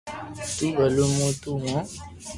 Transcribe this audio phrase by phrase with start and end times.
[0.57, 1.79] تو ڀلو مون نو مون